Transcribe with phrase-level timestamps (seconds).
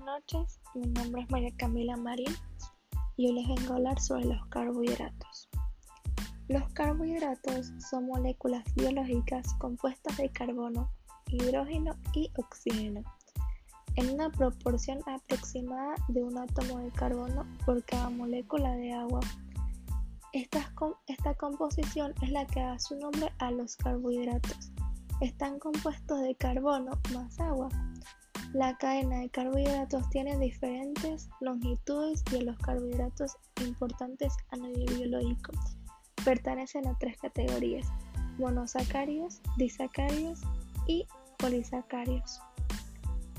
[0.00, 2.34] noches, mi nombre es María Camila Marín
[3.16, 5.48] y hoy les vengo a hablar sobre los carbohidratos.
[6.48, 10.90] Los carbohidratos son moléculas biológicas compuestas de carbono,
[11.26, 13.02] hidrógeno y oxígeno,
[13.96, 19.20] en una proporción aproximada de un átomo de carbono por cada molécula de agua.
[20.32, 20.72] Esta,
[21.06, 24.70] esta composición es la que da su nombre a los carbohidratos.
[25.20, 27.68] Están compuestos de carbono más agua
[28.54, 35.52] la cadena de carbohidratos tiene diferentes longitudes y los carbohidratos importantes a nivel biológico
[36.24, 37.86] pertenecen a tres categorías,
[38.38, 40.40] monosacáridos, disacáridos
[40.86, 41.06] y
[41.38, 42.40] polisacáridos.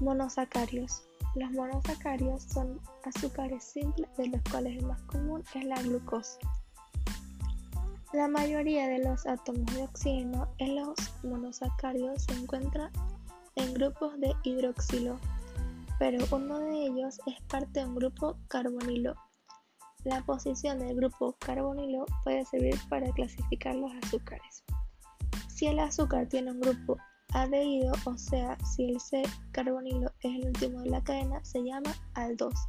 [0.00, 1.04] Monosacáridos.
[1.34, 6.38] Los monosacáridos son azúcares simples de los cuales el más común es la glucosa.
[8.12, 12.90] La mayoría de los átomos de oxígeno en los monosacáridos se encuentran
[13.56, 15.18] en grupos de hidroxilo,
[15.98, 19.14] pero uno de ellos es parte de un grupo carbonilo.
[20.04, 24.64] La posición del grupo carbonilo puede servir para clasificar los azúcares.
[25.48, 26.96] Si el azúcar tiene un grupo
[27.34, 32.68] adherido, o sea, si el C-carbonilo es el último de la cadena, se llama aldosa.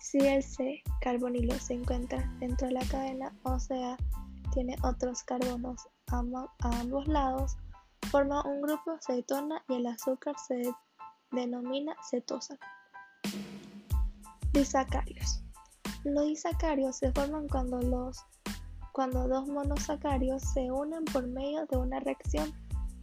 [0.00, 3.96] Si el C-carbonilo se encuentra dentro de la cadena, o sea,
[4.54, 6.22] tiene otros carbonos a
[6.60, 7.56] ambos lados,
[8.10, 10.62] Forma un grupo cetona y el azúcar se
[11.32, 12.56] denomina cetosa.
[14.52, 15.42] Disacarios.
[16.04, 18.18] Los disacarios se forman cuando, los,
[18.92, 22.52] cuando dos monosacarios se unen por medio de una reacción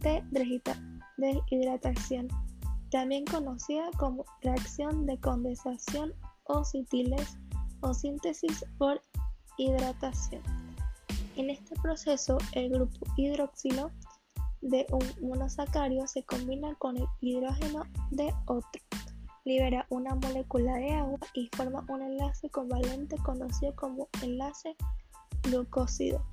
[0.00, 0.22] de
[1.16, 2.28] deshidratación,
[2.90, 6.14] también conocida como reacción de condensación
[6.44, 7.36] o citiles
[7.80, 9.02] o síntesis por
[9.58, 10.42] hidratación.
[11.36, 13.90] En este proceso, el grupo hidroxilo
[14.64, 18.82] de un monosacario se combina con el hidrógeno de otro,
[19.44, 24.74] libera una molécula de agua y forma un enlace covalente conocido como enlace
[25.42, 26.24] glucósido.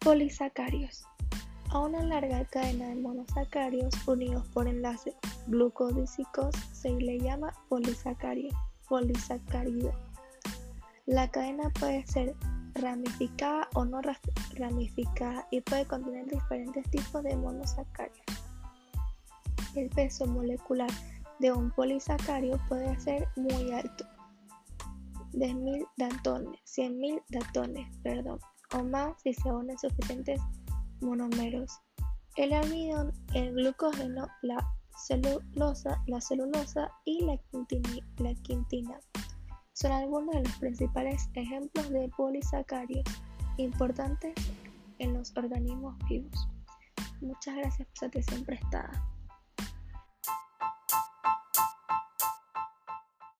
[0.00, 1.04] Polisacarios.
[1.68, 5.14] A una larga cadena de monosacarios unidos por enlaces
[5.46, 8.50] glucosídicos se le llama polisacario,
[8.88, 9.92] polisacárido.
[11.06, 12.34] La cadena puede ser
[12.74, 14.00] ramificada o no
[14.54, 18.24] ramificada y puede contener diferentes tipos de monosacarios.
[19.74, 20.90] El peso molecular
[21.38, 24.04] de un polisacario puede ser muy alto,
[25.32, 28.40] de 1000 datones, 100.000 datones, perdón,
[28.74, 30.40] o más si se unen suficientes
[31.00, 31.80] monomeros.
[32.36, 34.58] El almidón, el glucógeno, la
[34.96, 37.38] celulosa, la celulosa y la
[38.42, 39.00] quintina
[39.72, 43.04] son algunos de los principales ejemplos de polisacarios
[43.56, 44.34] importantes
[44.98, 46.48] en los organismos vivos.
[47.20, 48.90] Muchas gracias por su atención prestada.